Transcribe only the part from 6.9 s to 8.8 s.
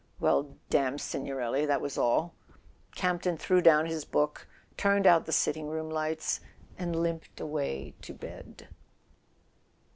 limped away to bed.